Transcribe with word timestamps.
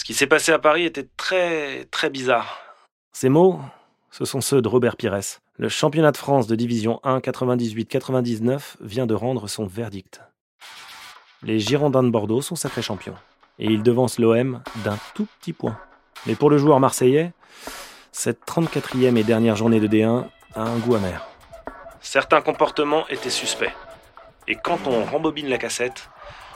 Ce 0.00 0.04
qui 0.06 0.14
s'est 0.14 0.26
passé 0.26 0.50
à 0.50 0.58
Paris 0.58 0.86
était 0.86 1.06
très, 1.18 1.84
très 1.90 2.08
bizarre. 2.08 2.58
Ces 3.12 3.28
mots, 3.28 3.60
ce 4.10 4.24
sont 4.24 4.40
ceux 4.40 4.62
de 4.62 4.66
Robert 4.66 4.96
Pires. 4.96 5.20
Le 5.58 5.68
championnat 5.68 6.10
de 6.10 6.16
France 6.16 6.46
de 6.46 6.56
division 6.56 7.00
1 7.04 7.18
98-99 7.18 8.76
vient 8.80 9.04
de 9.04 9.12
rendre 9.12 9.46
son 9.46 9.66
verdict. 9.66 10.22
Les 11.42 11.58
Girondins 11.58 12.02
de 12.02 12.08
Bordeaux 12.08 12.40
sont 12.40 12.56
sacrés 12.56 12.80
champions. 12.80 13.14
Et 13.58 13.66
ils 13.66 13.82
devancent 13.82 14.18
l'OM 14.18 14.62
d'un 14.86 14.96
tout 15.14 15.26
petit 15.38 15.52
point. 15.52 15.78
Mais 16.24 16.34
pour 16.34 16.48
le 16.48 16.56
joueur 16.56 16.80
marseillais, 16.80 17.34
cette 18.10 18.40
34e 18.46 19.18
et 19.18 19.22
dernière 19.22 19.56
journée 19.56 19.80
de 19.80 19.86
D1 19.86 20.24
a 20.54 20.62
un 20.62 20.78
goût 20.78 20.94
amer. 20.94 21.28
Certains 22.00 22.40
comportements 22.40 23.06
étaient 23.08 23.28
suspects. 23.28 23.74
Et 24.48 24.56
quand 24.56 24.86
on 24.86 25.04
rembobine 25.04 25.50
la 25.50 25.58
cassette, 25.58 26.08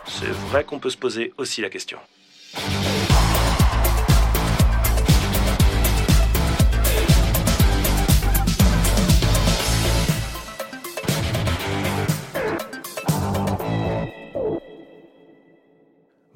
c'est 0.07 0.33
vrai 0.49 0.65
qu'on 0.65 0.79
peut 0.79 0.89
se 0.89 0.97
poser 0.97 1.35
aussi 1.37 1.61
la 1.61 1.69
question. 1.69 1.99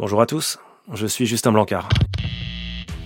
Bonjour 0.00 0.20
à 0.20 0.26
tous, 0.26 0.60
je 0.94 1.08
suis 1.08 1.26
Justin 1.26 1.50
Blancard. 1.50 1.88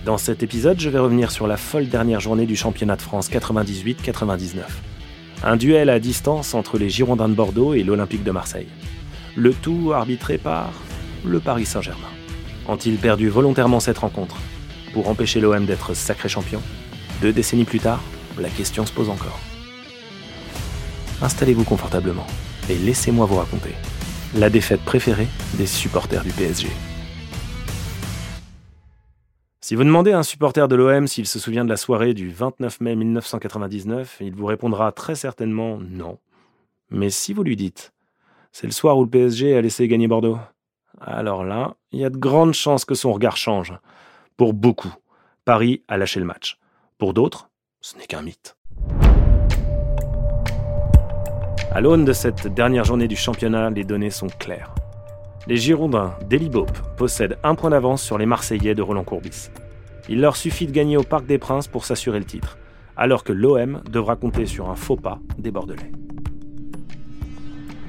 Dans 0.05 0.19
cet 0.19 0.43
épisode, 0.43 0.79
je 0.79 0.91
vais 0.91 0.99
revenir 0.99 1.31
sur 1.31 1.47
la 1.47 1.57
folle 1.57 1.89
dernière 1.89 2.19
journée 2.19 2.45
du 2.45 2.55
championnat 2.55 2.95
de 2.95 3.01
France 3.01 3.31
98-99. 3.31 4.59
Un 5.43 5.55
duel 5.55 5.89
à 5.89 5.99
distance 5.99 6.53
entre 6.53 6.77
les 6.77 6.91
Girondins 6.91 7.29
de 7.29 7.33
Bordeaux 7.33 7.73
et 7.73 7.81
l'Olympique 7.81 8.23
de 8.23 8.29
Marseille. 8.29 8.67
Le 9.35 9.55
tout 9.55 9.91
arbitré 9.91 10.37
par 10.37 10.71
le 11.25 11.39
Paris 11.39 11.65
Saint-Germain. 11.65 12.11
Ont-ils 12.67 12.97
perdu 12.97 13.27
volontairement 13.27 13.79
cette 13.79 13.97
rencontre 13.97 14.37
pour 14.93 15.09
empêcher 15.09 15.39
l'OM 15.39 15.65
d'être 15.65 15.95
sacré 15.95 16.29
champion? 16.29 16.61
Deux 17.23 17.33
décennies 17.33 17.65
plus 17.65 17.79
tard, 17.79 18.03
la 18.37 18.49
question 18.49 18.85
se 18.85 18.93
pose 18.93 19.09
encore. 19.09 19.39
Installez-vous 21.23 21.63
confortablement 21.63 22.27
et 22.69 22.75
laissez-moi 22.75 23.25
vous 23.25 23.37
raconter 23.37 23.71
la 24.35 24.49
défaite 24.49 24.81
préférée 24.81 25.27
des 25.55 25.67
supporters 25.67 26.23
du 26.23 26.31
PSG. 26.31 26.67
Si 29.63 29.75
vous 29.75 29.85
demandez 29.85 30.11
à 30.11 30.19
un 30.19 30.23
supporter 30.23 30.67
de 30.67 30.75
l'OM 30.75 31.07
s'il 31.07 31.25
se 31.25 31.39
souvient 31.39 31.63
de 31.63 31.69
la 31.69 31.77
soirée 31.77 32.13
du 32.13 32.29
29 32.29 32.81
mai 32.81 32.97
1999, 32.97 34.17
il 34.19 34.35
vous 34.35 34.45
répondra 34.45 34.91
très 34.91 35.15
certainement 35.15 35.79
non. 35.79 36.19
Mais 36.89 37.09
si 37.09 37.31
vous 37.31 37.43
lui 37.43 37.55
dites 37.55 37.93
c'est 38.51 38.67
le 38.67 38.73
soir 38.73 38.97
où 38.97 39.05
le 39.05 39.09
PSG 39.09 39.55
a 39.55 39.61
laissé 39.61 39.87
gagner 39.87 40.09
Bordeaux, 40.09 40.37
alors 40.99 41.45
là, 41.45 41.75
il 41.93 42.01
y 42.01 42.03
a 42.03 42.09
de 42.09 42.17
grandes 42.17 42.53
chances 42.53 42.83
que 42.83 42.93
son 42.93 43.13
regard 43.13 43.37
change. 43.37 43.73
Pour 44.35 44.53
beaucoup, 44.53 44.93
Paris 45.45 45.81
a 45.87 45.95
lâché 45.95 46.19
le 46.19 46.25
match. 46.25 46.59
Pour 46.97 47.13
d'autres, 47.13 47.49
ce 47.79 47.97
n'est 47.97 48.05
qu'un 48.05 48.21
mythe. 48.21 48.57
À 51.71 51.79
l'aune 51.79 52.03
de 52.03 52.11
cette 52.11 52.53
dernière 52.53 52.83
journée 52.83 53.07
du 53.07 53.15
championnat, 53.15 53.69
les 53.69 53.85
données 53.85 54.11
sont 54.11 54.27
claires. 54.27 54.75
Les 55.45 55.57
Girondins 55.57 56.13
d'Elibop 56.29 56.71
possèdent 56.95 57.37
un 57.43 57.55
point 57.55 57.71
d'avance 57.71 58.01
sur 58.01 58.17
les 58.17 58.25
Marseillais 58.25 58.75
de 58.75 58.81
Roland 58.81 59.03
Courbis. 59.03 59.49
Il 60.07 60.21
leur 60.21 60.37
suffit 60.37 60.67
de 60.67 60.71
gagner 60.71 60.95
au 60.95 61.03
Parc 61.03 61.25
des 61.25 61.37
Princes 61.37 61.67
pour 61.67 61.83
s'assurer 61.83 62.19
le 62.19 62.23
titre, 62.23 62.57
alors 62.95 63.25
que 63.25 63.33
l'OM 63.33 63.81
devra 63.91 64.15
compter 64.15 64.45
sur 64.45 64.69
un 64.69 64.75
faux 64.75 64.95
pas 64.95 65.19
des 65.37 65.51
Bordelais. 65.51 65.91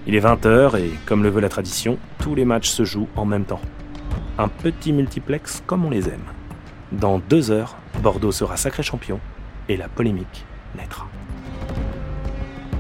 Il 0.08 0.16
est 0.16 0.20
20h 0.20 0.80
et, 0.80 0.90
comme 1.06 1.22
le 1.22 1.28
veut 1.28 1.40
la 1.40 1.48
tradition, 1.48 1.96
tous 2.18 2.34
les 2.34 2.44
matchs 2.44 2.70
se 2.70 2.84
jouent 2.84 3.08
en 3.14 3.24
même 3.24 3.44
temps. 3.44 3.60
Un 4.36 4.48
petit 4.48 4.92
multiplex 4.92 5.62
comme 5.64 5.84
on 5.84 5.90
les 5.90 6.08
aime. 6.08 6.24
Dans 6.90 7.20
deux 7.20 7.52
heures, 7.52 7.76
Bordeaux 8.02 8.32
sera 8.32 8.56
sacré 8.56 8.82
champion 8.82 9.20
et 9.68 9.76
la 9.76 9.88
polémique 9.88 10.44
naîtra. 10.76 11.06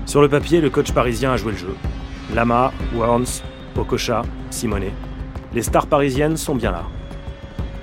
Sur 0.04 0.20
le 0.20 0.28
papier, 0.28 0.60
le 0.60 0.68
coach 0.68 0.92
parisien 0.92 1.32
a 1.32 1.36
joué 1.36 1.52
le 1.52 1.58
jeu. 1.58 1.76
Lama, 2.34 2.72
Warnes, 2.94 3.24
Okocha, 3.76 4.22
Simonet. 4.50 4.92
Les 5.52 5.62
stars 5.62 5.86
parisiennes 5.86 6.36
sont 6.36 6.54
bien 6.54 6.72
là. 6.72 6.82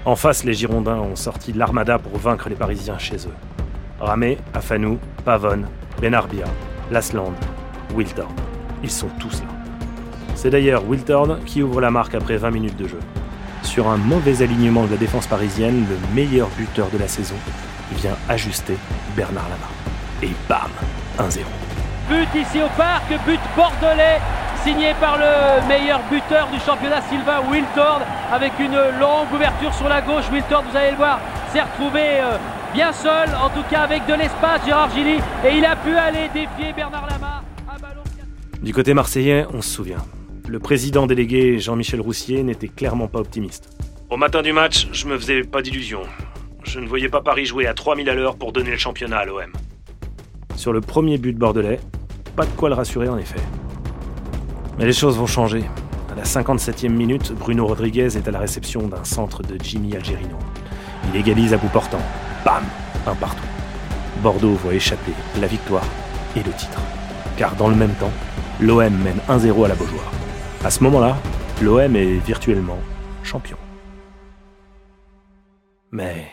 En 0.06 0.16
face, 0.16 0.44
les 0.44 0.54
Girondins 0.54 0.98
ont 0.98 1.16
sorti 1.16 1.54
l'armada 1.54 2.00
pour 2.00 2.18
vaincre 2.18 2.50
les 2.50 2.56
Parisiens 2.56 2.98
chez 2.98 3.18
eux. 3.18 3.36
Ramé, 4.00 4.38
Afanou, 4.54 4.98
Pavone, 5.24 5.68
Benarbia, 6.02 6.46
Lasland, 6.90 7.34
Wiltord. 7.94 8.34
Ils 8.84 8.90
sont 8.90 9.10
tous 9.20 9.42
là. 9.42 9.48
C'est 10.36 10.50
d'ailleurs 10.50 10.88
Wiltord 10.88 11.44
qui 11.46 11.62
ouvre 11.62 11.82
la 11.82 11.92
marque 11.92 12.16
après 12.16 12.38
20 12.38 12.52
minutes 12.52 12.78
de 12.78 12.88
jeu. 12.88 13.00
Sur 13.62 13.88
un 13.88 13.98
mauvais 13.98 14.42
alignement 14.42 14.86
de 14.86 14.92
la 14.92 14.98
défense 14.98 15.28
parisienne, 15.28 15.86
le 15.88 16.16
meilleur 16.16 16.50
buteur 16.58 16.90
de 16.90 16.98
la 16.98 17.08
saison 17.08 17.36
vient 17.92 18.16
ajuster 18.28 18.78
Bernard 19.16 19.50
Lama. 19.50 19.68
Et 20.24 20.36
bam 20.50 20.72
1-0 21.20 21.42
but 22.12 22.28
ici 22.36 22.62
au 22.62 22.68
parc, 22.78 23.08
but 23.26 23.40
bordelais 23.56 24.20
signé 24.64 24.94
par 25.00 25.18
le 25.18 25.68
meilleur 25.68 26.02
buteur 26.10 26.48
du 26.52 26.60
championnat 26.60 27.02
Sylvain 27.10 27.42
Wiltord 27.50 28.02
avec 28.32 28.52
une 28.60 28.78
longue 29.00 29.32
ouverture 29.34 29.74
sur 29.74 29.90
la 29.90 30.02
gauche. 30.02 30.26
Wiltord, 30.32 30.64
vous 30.70 30.78
allez 30.78 30.92
le 30.92 30.98
voir, 30.98 31.20
s'est 31.52 31.62
retrouvé 31.62 32.02
euh, 32.02 32.38
bien 32.74 32.94
seul, 32.94 33.30
en 33.42 33.50
tout 33.50 33.64
cas 33.70 33.82
avec 33.82 34.06
de 34.06 34.14
l'espace, 34.14 34.62
Gérard 34.66 34.92
Gilly, 34.92 35.18
et 35.46 35.58
il 35.58 35.66
a 35.66 35.76
pu 35.76 35.96
aller 35.96 36.30
défier 36.34 36.74
Bernard 36.76 37.08
Lama. 37.10 37.44
Du 38.62 38.74
côté 38.74 38.94
marseillais, 38.94 39.46
on 39.52 39.62
se 39.62 39.70
souvient. 39.70 40.06
Le 40.48 40.60
président 40.60 41.08
délégué 41.08 41.58
Jean-Michel 41.58 42.02
Roussier 42.02 42.44
n'était 42.44 42.68
clairement 42.68 43.08
pas 43.08 43.20
optimiste. 43.20 43.70
Au 44.10 44.18
matin 44.18 44.42
du 44.42 44.54
match, 44.54 44.88
je 44.92 45.08
me 45.08 45.18
faisais 45.18 45.42
pas 45.42 45.62
d'illusions. 45.62 46.04
Je 46.64 46.80
ne 46.80 46.88
voyais 46.88 47.10
pas 47.10 47.22
Paris 47.22 47.46
jouer 47.46 47.66
à 47.66 47.74
3000 47.74 48.08
à 48.10 48.14
l'heure 48.14 48.36
pour 48.36 48.52
donner 48.52 48.72
le 48.72 48.78
championnat 48.78 49.20
à 49.20 49.26
l'OM. 49.26 49.52
Sur 50.56 50.74
le 50.74 50.82
premier 50.82 51.18
but 51.18 51.36
bordelais, 51.36 51.80
pas 52.36 52.46
de 52.46 52.52
quoi 52.52 52.70
le 52.70 52.76
rassurer 52.76 53.10
en 53.10 53.18
effet. 53.18 53.40
Mais 54.82 54.88
les 54.88 54.94
choses 54.94 55.16
vont 55.16 55.28
changer. 55.28 55.64
À 56.12 56.16
la 56.16 56.24
57e 56.24 56.90
minute, 56.90 57.34
Bruno 57.34 57.68
Rodriguez 57.68 58.18
est 58.18 58.28
à 58.28 58.32
la 58.32 58.40
réception 58.40 58.88
d'un 58.88 59.04
centre 59.04 59.44
de 59.44 59.56
Jimmy 59.64 59.96
Algerino. 59.96 60.40
Il 61.08 61.20
égalise 61.20 61.54
à 61.54 61.58
bout 61.58 61.68
portant. 61.68 62.02
Bam 62.44 62.64
Un 63.06 63.14
partout. 63.14 63.46
Bordeaux 64.24 64.56
voit 64.56 64.74
échapper 64.74 65.12
la 65.40 65.46
victoire 65.46 65.86
et 66.36 66.40
le 66.40 66.52
titre. 66.54 66.82
Car 67.38 67.56
dans 67.58 67.70
le 67.70 67.76
même 67.76 67.94
temps, 67.94 68.10
l'OM 68.60 68.92
mène 69.04 69.20
1-0 69.30 69.66
à 69.66 69.68
la 69.68 69.76
Beaujoire. 69.76 70.12
À 70.64 70.72
ce 70.72 70.84
moment-là, 70.84 71.16
l'OM 71.62 71.96
est 71.96 72.18
virtuellement 72.18 72.80
champion. 73.22 73.58
Mais 75.92 76.26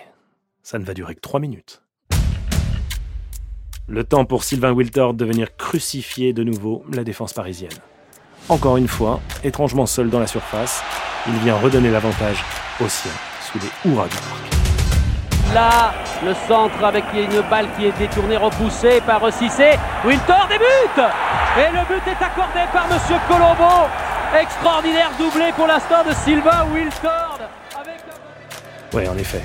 ça 0.62 0.78
ne 0.78 0.84
va 0.84 0.94
durer 0.94 1.16
que 1.16 1.20
3 1.20 1.38
minutes. 1.38 1.82
Le 3.88 4.04
temps 4.04 4.25
pour 4.25 4.42
Sylvain 4.42 4.72
Wiltord 4.72 5.12
de 5.12 5.26
venir 5.26 5.54
crucifier 5.54 6.32
de 6.32 6.44
nouveau 6.44 6.82
la 6.91 7.04
défense 7.04 7.34
parisienne. 7.34 7.76
Encore 8.48 8.78
une 8.78 8.88
fois, 8.88 9.20
étrangement 9.44 9.84
seul 9.84 10.09
dans 10.09 10.20
la 10.20 10.26
surface, 10.26 10.82
il 11.26 11.34
vient 11.41 11.56
redonner 11.56 11.91
l'avantage 11.91 12.42
aux 12.81 12.88
siens 12.88 13.12
sous 13.42 13.59
les 13.59 13.91
hurrahs 13.91 14.09
du 14.09 14.16
parc. 14.16 15.53
Là, 15.53 15.92
le 16.25 16.34
centre 16.47 16.82
avec 16.82 17.04
une 17.14 17.42
balle 17.50 17.66
qui 17.76 17.86
est 17.86 17.98
détournée, 17.98 18.38
repoussée 18.38 19.03
par 19.06 19.20
Cissé. 19.32 19.72
Wiltord 20.04 20.48
débute 20.48 21.06
Et 21.59 21.72
le 21.72 21.86
but 21.88 22.03
est 22.06 22.25
accordé 22.25 22.60
par 22.72 22.86
Monsieur 22.88 23.16
Colombo. 23.28 23.86
Extraordinaire 24.41 25.10
doublé 25.19 25.53
pour 25.54 25.66
l'instant 25.66 26.03
de 26.09 26.15
Sylvain 26.15 26.66
Wiltord. 26.72 27.41
Avec... 27.78 28.00
Oui, 28.94 29.09
en 29.09 29.16
effet. 29.19 29.42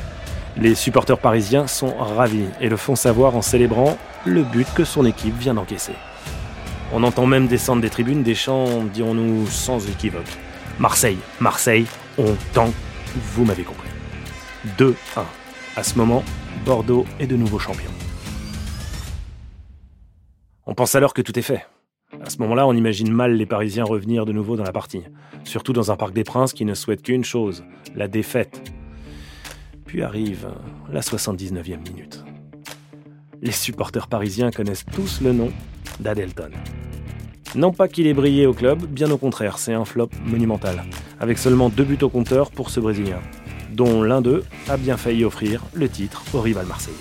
Les 0.56 0.75
supporters 0.75 1.18
parisiens 1.18 1.68
sont 1.68 1.94
ravis 1.97 2.47
et 2.62 2.70
le 2.70 2.78
font 2.78 2.96
savoir 2.96 3.35
en 3.35 3.41
célébrant 3.41 3.97
le 4.25 4.44
but 4.44 4.68
que 4.74 4.85
son 4.85 5.06
équipe 5.06 5.38
vient 5.38 5.56
d'encaisser. 5.56 5.96
On 6.96 7.02
entend 7.02 7.26
même 7.26 7.48
descendre 7.48 7.81
des 7.81 7.90
tribunes 7.90 8.22
des 8.22 8.36
chants, 8.36 8.84
dirons-nous, 8.84 9.48
sans 9.48 9.90
équivoque. 9.90 10.30
Marseille, 10.78 11.17
Marseille, 11.40 11.88
on 12.20 12.35
tank, 12.53 12.72
vous 13.16 13.46
m'avez 13.46 13.64
compris. 13.64 13.90
2-1. 14.78 14.94
À 15.76 15.82
ce 15.82 15.97
moment, 15.97 16.23
Bordeaux 16.66 17.06
est 17.20 17.26
de 17.26 17.35
nouveau 17.35 17.58
champion. 17.58 17.90
On 20.67 20.76
pense 20.76 20.94
alors 20.94 21.16
que 21.16 21.23
tout 21.23 21.38
est 21.40 21.44
fait. 21.44 21.66
À 22.23 22.29
ce 22.29 22.38
moment-là, 22.38 22.67
on 22.67 22.73
imagine 22.73 23.12
mal 23.12 23.34
les 23.34 23.47
Parisiens 23.47 23.85
revenir 23.85 24.26
de 24.26 24.32
nouveau 24.32 24.56
dans 24.56 24.64
la 24.64 24.72
partie, 24.72 25.02
surtout 25.46 25.73
dans 25.73 25.91
un 25.91 25.96
Parc 25.96 26.14
des 26.14 26.23
Princes 26.23 26.53
qui 26.53 26.64
ne 26.64 26.76
souhaite 26.76 27.02
qu'une 27.02 27.23
chose, 27.23 27.64
la 27.96 28.08
défaite. 28.08 28.72
Puis 29.88 30.03
arrive 30.03 30.47
la 30.91 31.02
79e 31.02 31.90
minute. 31.90 32.23
Les 33.41 33.52
supporters 33.52 34.08
parisiens 34.08 34.52
connaissent 34.52 34.85
tous 34.85 35.22
le 35.22 35.34
nom 35.34 35.52
d'Adelton. 36.00 36.52
Non 37.55 37.72
pas 37.72 37.88
qu'il 37.88 38.08
ait 38.08 38.16
brillé 38.16 38.47
au 38.47 38.53
club, 38.53 38.85
bien 38.85 39.11
au 39.11 39.17
contraire, 39.17 39.59
c'est 39.59 39.73
un 39.73 39.85
flop 39.85 40.09
monumental, 40.26 40.84
avec 41.20 41.38
seulement 41.38 41.70
deux 41.70 41.84
buts 41.84 42.00
au 42.02 42.09
compteur 42.09 42.50
pour 42.50 42.72
ce 42.72 42.79
Brésilien, 42.79 43.20
dont 43.72 44.02
l'un 44.02 44.22
d'eux 44.22 44.44
a 44.67 44.78
bien 44.78 44.97
failli 44.97 45.23
offrir 45.23 45.61
le 45.73 45.88
titre 45.88 46.23
au 46.34 46.41
rival 46.41 46.66
marseillais. 46.66 46.97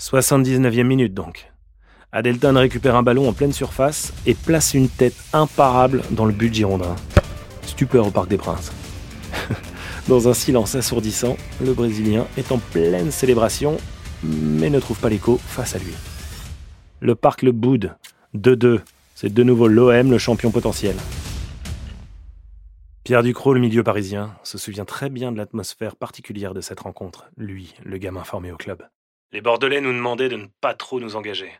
79e 0.00 0.82
minute 0.82 1.14
donc. 1.14 1.52
Adelton 2.10 2.56
récupère 2.56 2.96
un 2.96 3.04
ballon 3.04 3.28
en 3.28 3.32
pleine 3.32 3.52
surface 3.52 4.12
et 4.26 4.34
place 4.34 4.74
une 4.74 4.88
tête 4.88 5.14
imparable 5.32 6.02
dans 6.10 6.24
le 6.24 6.32
but 6.32 6.52
girondin. 6.52 6.96
Stupeur 7.62 8.08
au 8.08 8.10
Parc 8.10 8.28
des 8.28 8.38
Princes. 8.38 8.72
Dans 10.08 10.28
un 10.28 10.34
silence 10.34 10.74
assourdissant, 10.74 11.36
le 11.64 11.72
Brésilien 11.72 12.26
est 12.36 12.50
en 12.50 12.58
pleine 12.58 13.12
célébration, 13.12 13.76
mais 14.24 14.70
ne 14.70 14.80
trouve 14.80 14.98
pas 14.98 15.08
l'écho 15.08 15.38
face 15.46 15.76
à 15.76 15.78
lui. 15.78 15.92
Le 16.98 17.14
parc 17.14 17.42
le 17.42 17.52
boude. 17.52 17.94
2-2. 18.34 18.80
C'est 19.14 19.32
de 19.32 19.42
nouveau 19.42 19.68
l'OM 19.68 20.10
le 20.10 20.18
champion 20.18 20.50
potentiel. 20.50 20.96
Pierre 23.04 23.22
Ducrot, 23.22 23.54
le 23.54 23.60
milieu 23.60 23.82
parisien, 23.82 24.36
se 24.44 24.56
souvient 24.56 24.84
très 24.84 25.10
bien 25.10 25.32
de 25.32 25.36
l'atmosphère 25.36 25.96
particulière 25.96 26.54
de 26.54 26.60
cette 26.60 26.80
rencontre, 26.80 27.28
lui, 27.36 27.74
le 27.82 27.98
gamin 27.98 28.24
formé 28.24 28.52
au 28.52 28.56
club. 28.56 28.86
Les 29.32 29.40
Bordelais 29.40 29.80
nous 29.80 29.92
demandaient 29.92 30.28
de 30.28 30.36
ne 30.36 30.46
pas 30.60 30.74
trop 30.74 31.00
nous 31.00 31.16
engager. 31.16 31.50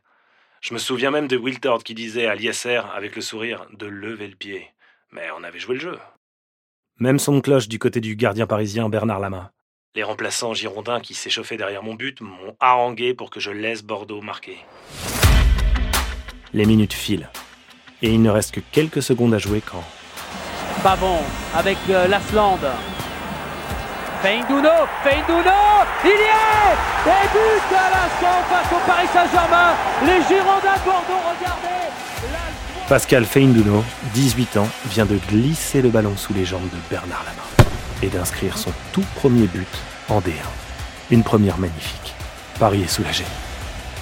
Je 0.61 0.75
me 0.75 0.79
souviens 0.79 1.11
même 1.11 1.29
de 1.29 1.37
Wiltord 1.37 1.83
qui 1.83 1.95
disait 1.95 2.27
à 2.27 2.35
Liesser, 2.35 2.83
avec 2.95 3.17
le 3.17 3.23
sourire, 3.23 3.67
de 3.73 3.87
lever 3.87 4.29
le 4.29 4.37
pied. 4.37 4.69
Mais 5.11 5.29
on 5.37 5.43
avait 5.43 5.59
joué 5.59 5.75
le 5.75 5.81
jeu. 5.81 5.99
Même 6.99 7.19
son 7.19 7.37
de 7.37 7.41
cloche 7.41 7.69
du 7.69 7.79
côté 7.79 8.01
du 8.01 8.15
gardien 8.15 8.47
parisien 8.47 8.89
Bernard 8.89 9.21
Lama. 9.21 9.53
Les 9.95 10.03
remplaçants 10.03 10.55
girondins 10.55 11.01
qui 11.01 11.15
s'échauffaient 11.15 11.57
derrière 11.57 11.83
mon 11.83 11.95
but 11.95 12.21
m'ont 12.21 12.57
harangué 12.61 13.15
pour 13.15 13.31
que 13.31 13.41
je 13.41 13.51
laisse 13.51 13.83
Bordeaux 13.83 14.21
marquer. 14.21 14.59
Les 16.53 16.67
minutes 16.67 16.93
filent. 16.93 17.29
Et 18.03 18.11
il 18.11 18.23
ne 18.23 18.31
reste 18.31 18.53
que 18.53 18.61
quelques 18.73 19.03
secondes 19.03 19.35
à 19.35 19.39
jouer 19.39 19.63
quand. 19.65 19.85
Pavon 20.83 21.19
avec 21.55 21.79
euh, 21.91 22.09
Lasland. 22.09 22.59
Feindouno, 24.23 24.69
Feindouno, 25.03 25.61
il 26.05 26.11
y 26.11 26.13
est 26.13 27.07
Et 27.07 27.29
but 27.33 27.77
à 27.77 27.91
l'instant 27.91 28.43
face 28.49 28.73
au 28.73 28.87
Paris 28.87 29.09
Saint-Germain. 29.13 29.75
Les 30.03 30.23
Girondins 30.29 30.77
de 30.77 30.85
Bordeaux, 30.85 31.23
regardez 31.39 31.91
Pascal 32.89 33.25
Feindouno, 33.25 33.85
18 34.15 34.57
ans, 34.57 34.69
vient 34.87 35.07
de 35.07 35.17
glisser 35.29 35.81
le 35.81 35.91
ballon 35.91 36.17
sous 36.17 36.35
les 36.35 36.45
jambes 36.45 36.69
de 36.69 36.79
Bernard 36.91 37.25
Lama 37.25 37.71
et 38.03 38.09
d'inscrire 38.09 38.59
son 38.59 38.73
tout 38.93 39.05
premier 39.15 39.47
but 39.47 39.69
en 40.09 40.21
D1. 40.21 40.33
Une 41.11 41.23
première 41.23 41.59
magnifique. 41.59 42.15
Paris 42.59 42.83
est 42.83 42.89
soulagé. 42.89 43.25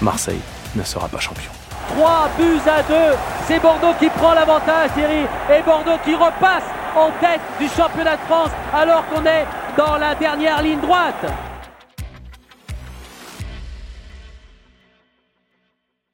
Marseille 0.00 0.40
ne 0.74 0.82
sera 0.82 1.08
pas 1.08 1.20
champion. 1.20 1.57
3 1.88 2.31
buts 2.38 2.69
à 2.69 2.82
2, 2.82 3.17
c'est 3.46 3.61
Bordeaux 3.61 3.94
qui 3.99 4.08
prend 4.11 4.35
l'avantage 4.35 4.93
Thierry 4.94 5.25
et 5.50 5.62
Bordeaux 5.62 5.99
qui 6.05 6.14
repasse 6.14 6.64
en 6.94 7.11
tête 7.20 7.40
du 7.58 7.69
championnat 7.69 8.17
de 8.17 8.23
France 8.23 8.50
alors 8.73 9.06
qu'on 9.08 9.25
est 9.25 9.46
dans 9.76 9.96
la 9.96 10.14
dernière 10.14 10.62
ligne 10.62 10.81
droite. 10.81 11.25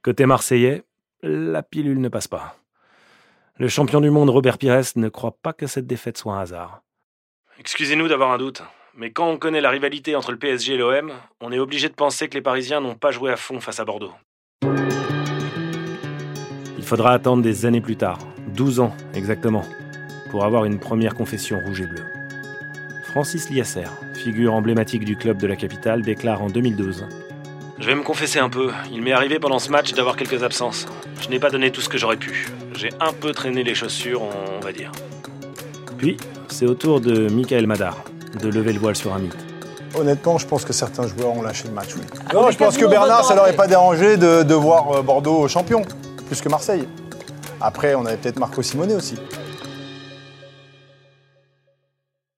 Côté 0.03 0.27
marseillais, 0.27 0.85
la 1.23 1.63
pilule 1.63 2.01
ne 2.01 2.09
passe 2.09 2.29
pas. 2.29 2.57
Le 3.57 3.69
champion 3.69 4.01
du 4.01 4.11
monde 4.11 4.31
Robert 4.31 4.59
Pires 4.59 4.83
ne 4.97 5.09
croit 5.09 5.37
pas 5.43 5.53
que 5.53 5.67
cette 5.67 5.87
défaite 5.87 6.19
soit 6.19 6.35
un 6.35 6.41
hasard. 6.41 6.83
Excusez-nous 7.59 8.09
d'avoir 8.09 8.33
un 8.33 8.39
doute, 8.39 8.63
mais 8.95 9.13
quand 9.13 9.29
on 9.29 9.39
connaît 9.39 9.61
la 9.61 9.71
rivalité 9.71 10.15
entre 10.17 10.33
le 10.33 10.39
PSG 10.39 10.75
et 10.75 10.77
l'OM, 10.77 11.13
on 11.41 11.53
est 11.53 11.59
obligé 11.59 11.89
de 11.89 11.95
penser 11.95 12.29
que 12.29 12.35
les 12.35 12.43
Parisiens 12.43 12.81
n'ont 12.81 12.97
pas 12.97 13.13
joué 13.13 13.31
à 13.31 13.37
fond 13.37 13.61
face 13.61 13.81
à 13.81 13.85
Bordeaux. 13.85 14.13
Il 16.95 16.99
faudra 16.99 17.15
attendre 17.15 17.43
des 17.43 17.67
années 17.67 17.81
plus 17.81 17.97
tard, 17.97 18.21
12 18.55 18.79
ans 18.79 18.95
exactement, 19.15 19.65
pour 20.31 20.45
avoir 20.45 20.65
une 20.65 20.79
première 20.79 21.17
confession 21.17 21.59
rouge 21.59 21.81
et 21.81 21.87
bleue. 21.87 22.05
Francis 23.03 23.51
Liasser, 23.51 23.89
figure 24.15 24.55
emblématique 24.55 25.05
du 25.05 25.17
club 25.17 25.39
de 25.39 25.49
la 25.49 25.57
capitale, 25.57 26.03
déclare 26.03 26.41
en 26.41 26.47
2012 26.47 27.05
je 27.81 27.87
vais 27.89 27.97
me 27.97 28.05
confesser 28.05 28.39
un 28.39 28.49
peu. 28.49 28.71
Il 28.93 29.03
m'est 29.03 29.11
arrivé 29.11 29.41
pendant 29.41 29.59
ce 29.59 29.71
match 29.71 29.93
d'avoir 29.93 30.15
quelques 30.15 30.45
absences. 30.45 30.87
Je 31.21 31.29
n'ai 31.29 31.41
pas 31.41 31.51
donné 31.51 31.73
tout 31.73 31.81
ce 31.81 31.89
que 31.89 31.99
j'aurais 31.99 32.17
pu. 32.17 32.47
J'ai 32.77 32.91
un 33.01 33.13
peu 33.13 33.33
traîné 33.33 33.65
les 33.65 33.75
chaussures, 33.75 34.23
on 34.23 34.65
va 34.65 34.71
dire. 34.71 34.93
Puis, 35.99 36.17
c'est 36.49 36.67
au 36.67 36.75
tour 36.75 37.01
de 37.01 37.29
Michael 37.29 37.67
Madar 37.67 38.05
de 38.41 38.49
lever 38.49 38.73
le 38.73 38.79
voile 38.79 38.95
sur 38.95 39.13
un 39.13 39.19
mythe. 39.19 39.37
Honnêtement, 39.97 40.39
je 40.39 40.47
pense 40.47 40.65
que 40.65 40.73
certains 40.73 41.09
joueurs 41.09 41.37
ont 41.37 41.43
lâché 41.43 41.67
le 41.67 41.75
match. 41.75 41.89
Oui. 41.97 42.03
Ah, 42.31 42.35
non, 42.35 42.51
je 42.53 42.57
pense 42.57 42.79
que 42.79 42.85
Bernard, 42.85 43.25
ça 43.25 43.35
leur 43.35 43.49
est 43.49 43.57
pas 43.57 43.67
dérangé 43.67 44.17
de, 44.17 44.55
voir 44.55 44.93
euh, 44.93 45.03
Bordeaux 45.03 45.49
champion, 45.49 45.83
plus 46.25 46.41
que 46.41 46.49
Marseille. 46.49 46.89
Après, 47.61 47.95
on 47.95 48.05
avait 48.05 48.17
peut-être 48.17 48.39
Marco 48.39 48.63
Simonet 48.63 48.95
aussi. 48.95 49.17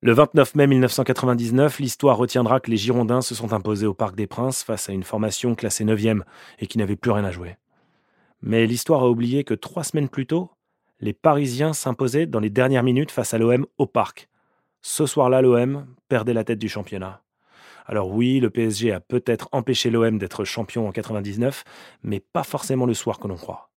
Le 0.02 0.12
29 0.12 0.54
mai 0.54 0.66
1999, 0.66 1.80
l'histoire 1.80 2.16
retiendra 2.16 2.60
que 2.60 2.70
les 2.70 2.76
Girondins 2.76 3.22
se 3.22 3.34
sont 3.34 3.52
imposés 3.52 3.86
au 3.86 3.94
Parc 3.94 4.14
des 4.14 4.26
Princes 4.26 4.62
face 4.62 4.88
à 4.88 4.92
une 4.92 5.02
formation 5.02 5.54
classée 5.54 5.84
9e 5.84 6.22
et 6.58 6.66
qui 6.66 6.78
n'avait 6.78 6.96
plus 6.96 7.10
rien 7.10 7.24
à 7.24 7.32
jouer. 7.32 7.56
Mais 8.42 8.66
l'histoire 8.66 9.02
a 9.02 9.08
oublié 9.08 9.42
que 9.42 9.54
trois 9.54 9.82
semaines 9.82 10.08
plus 10.08 10.26
tôt, 10.26 10.50
les 11.00 11.12
Parisiens 11.12 11.72
s'imposaient 11.72 12.26
dans 12.26 12.40
les 12.40 12.50
dernières 12.50 12.82
minutes 12.82 13.10
face 13.10 13.34
à 13.34 13.38
l'OM 13.38 13.66
au 13.78 13.86
Parc. 13.86 14.28
Ce 14.80 15.06
soir-là, 15.06 15.42
l'OM 15.42 15.86
perdait 16.08 16.34
la 16.34 16.44
tête 16.44 16.58
du 16.58 16.68
championnat. 16.68 17.22
Alors 17.86 18.10
oui, 18.10 18.40
le 18.40 18.50
PSG 18.50 18.92
a 18.92 19.00
peut-être 19.00 19.48
empêché 19.52 19.90
l'OM 19.90 20.18
d'être 20.18 20.44
champion 20.44 20.86
en 20.86 20.92
99, 20.92 21.64
mais 22.02 22.20
pas 22.20 22.44
forcément 22.44 22.86
le 22.86 22.94
soir 22.94 23.18
que 23.18 23.28
l'on 23.28 23.36
croit. 23.36 23.70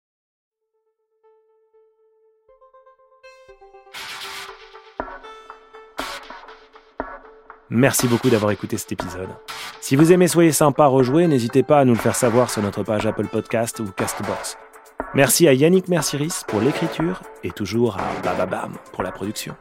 Merci 7.69 8.07
beaucoup 8.07 8.29
d'avoir 8.29 8.51
écouté 8.51 8.77
cet 8.77 8.91
épisode. 8.91 9.29
Si 9.81 9.95
vous 9.95 10.11
aimez 10.11 10.27
Soyez 10.27 10.51
sympa 10.51 10.85
rejouer, 10.85 11.27
n'hésitez 11.27 11.63
pas 11.63 11.79
à 11.79 11.85
nous 11.85 11.93
le 11.93 11.99
faire 11.99 12.15
savoir 12.15 12.49
sur 12.49 12.61
notre 12.61 12.83
page 12.83 13.05
Apple 13.05 13.27
Podcast 13.27 13.79
ou 13.79 13.85
Castbox. 13.85 14.57
Merci 15.13 15.47
à 15.47 15.53
Yannick 15.53 15.87
Merciris 15.87 16.43
pour 16.47 16.61
l'écriture 16.61 17.21
et 17.43 17.51
toujours 17.51 17.97
à 17.97 18.21
Bababam 18.23 18.73
pour 18.93 19.03
la 19.03 19.11
production. 19.11 19.55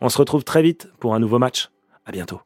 On 0.00 0.08
se 0.08 0.18
retrouve 0.18 0.44
très 0.44 0.62
vite 0.62 0.88
pour 0.98 1.14
un 1.14 1.20
nouveau 1.20 1.38
match. 1.38 1.70
À 2.04 2.10
bientôt. 2.10 2.40